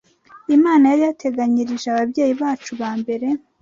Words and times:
Imana 0.55 0.83
yari 0.87 1.01
yarateganyirije 1.03 1.87
ababyeyi 1.89 2.33
bacu 2.41 2.71
ba 2.81 2.89
mbere 3.01 3.27